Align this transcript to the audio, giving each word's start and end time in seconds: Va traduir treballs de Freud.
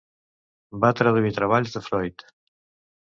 Va 0.85 0.89
traduir 1.01 1.33
treballs 1.35 1.75
de 1.75 1.83
Freud. 1.89 2.25